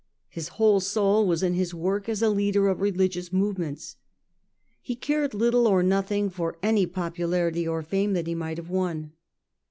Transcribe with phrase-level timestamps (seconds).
[0.29, 3.97] His whole soul was in his work as a leader of religious movements.
[4.81, 9.11] He cared little or nothing for any popularity or fame that he might have won.